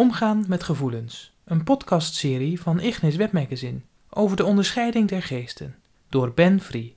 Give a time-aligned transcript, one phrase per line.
[0.00, 5.74] Omgaan met gevoelens, een podcastserie van Ignis Webmagazine over de onderscheiding der geesten,
[6.08, 6.96] door Ben Free.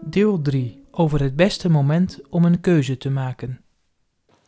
[0.00, 3.60] Deel 3 over het beste moment om een keuze te maken.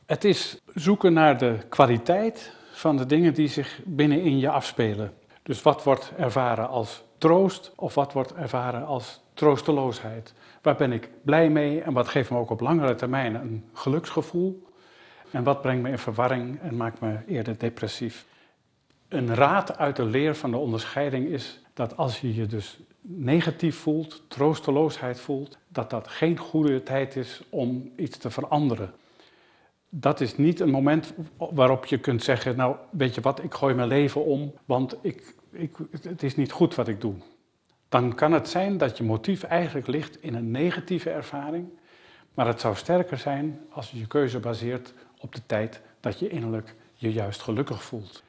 [0.06, 5.12] Het is zoeken naar de kwaliteit van de dingen die zich binnenin je afspelen.
[5.42, 10.34] Dus wat wordt ervaren als troost of wat wordt ervaren als troosteloosheid?
[10.62, 14.66] Waar ben ik blij mee en wat geeft me ook op langere termijn een geluksgevoel?
[15.30, 18.26] En wat brengt me in verwarring en maakt me eerder depressief?
[19.08, 23.76] Een raad uit de leer van de onderscheiding is dat als je je dus negatief
[23.76, 28.92] voelt, troosteloosheid voelt, dat dat geen goede tijd is om iets te veranderen
[29.90, 33.74] dat is niet een moment waarop je kunt zeggen, nou weet je wat, ik gooi
[33.74, 37.14] mijn leven om, want ik, ik, het is niet goed wat ik doe.
[37.88, 41.68] Dan kan het zijn dat je motief eigenlijk ligt in een negatieve ervaring,
[42.34, 46.28] maar het zou sterker zijn als je je keuze baseert op de tijd dat je
[46.28, 48.22] innerlijk je juist gelukkig voelt.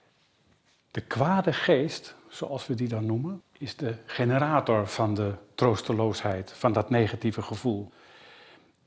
[0.91, 6.73] De kwade geest, zoals we die dan noemen, is de generator van de troosteloosheid, van
[6.73, 7.91] dat negatieve gevoel.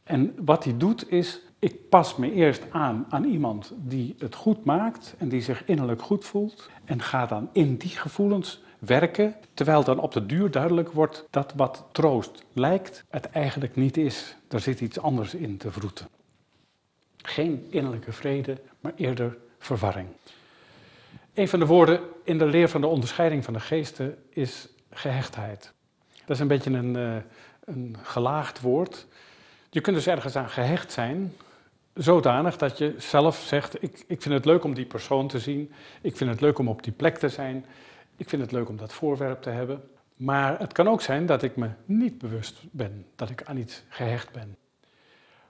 [0.04, 4.64] En wat hij doet is, ik pas me eerst aan aan iemand die het goed
[4.64, 9.84] maakt en die zich innerlijk goed voelt en ga dan in die gevoelens werken, terwijl
[9.84, 14.36] dan op de duur duidelijk wordt dat wat troost lijkt, het eigenlijk niet is.
[14.48, 16.06] Er zit iets anders in te vroeten.
[17.16, 20.08] Geen innerlijke vrede, maar eerder verwarring.
[21.34, 25.72] Een van de woorden in de leer van de onderscheiding van de geesten is gehechtheid.
[26.24, 27.16] Dat is een beetje een, uh,
[27.64, 29.06] een gelaagd woord.
[29.70, 31.32] Je kunt dus ergens aan gehecht zijn,
[31.94, 35.72] zodanig dat je zelf zegt, ik, ik vind het leuk om die persoon te zien,
[36.00, 37.66] ik vind het leuk om op die plek te zijn,
[38.16, 39.82] ik vind het leuk om dat voorwerp te hebben.
[40.16, 43.82] Maar het kan ook zijn dat ik me niet bewust ben dat ik aan iets
[43.88, 44.56] gehecht ben.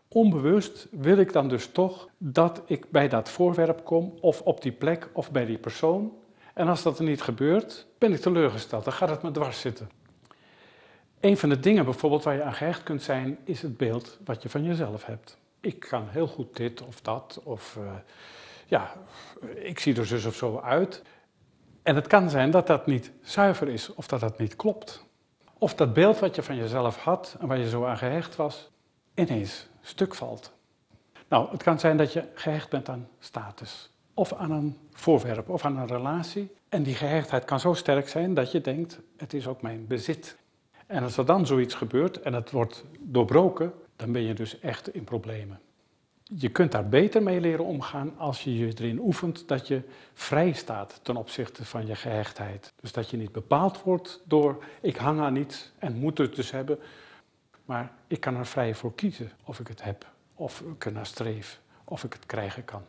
[0.09, 4.72] Onbewust wil ik dan dus toch dat ik bij dat voorwerp kom, of op die
[4.72, 6.12] plek, of bij die persoon.
[6.54, 9.91] En als dat er niet gebeurt, ben ik teleurgesteld, dan gaat het me dwars zitten.
[11.21, 14.43] Een van de dingen bijvoorbeeld waar je aan gehecht kunt zijn, is het beeld wat
[14.43, 15.38] je van jezelf hebt.
[15.64, 17.92] Ik kan heel goed dit of dat, of uh,
[18.66, 18.92] ja,
[19.54, 21.02] ik zie er zus of zo uit.
[21.82, 25.04] En het kan zijn dat dat niet zuiver is, of dat dat niet klopt.
[25.58, 28.70] Of dat beeld wat je van jezelf had en waar je zo aan gehecht was,
[29.14, 30.53] ineens stuk valt.
[31.28, 35.64] Nou, het kan zijn dat je gehecht bent aan status, of aan een voorwerp, of
[35.64, 36.54] aan een relatie.
[36.69, 40.36] En die gehechtheid kan zo sterk zijn dat je denkt, het is ook mijn bezit.
[40.86, 44.94] En als er dan zoiets gebeurt en het wordt doorbroken, dan ben je dus echt
[44.94, 45.60] in problemen.
[46.22, 49.82] Je kunt daar beter mee leren omgaan als je je erin oefent dat je
[50.12, 52.72] vrij staat ten opzichte van je gehechtheid.
[52.81, 56.50] Dus dat je niet bepaald wordt door ik hang aan iets en moet het dus
[56.50, 56.78] hebben,
[57.65, 61.06] maar ik kan er vrij voor kiezen of ik het heb, of ik er naar
[61.06, 62.83] streef, of ik het krijgen kan.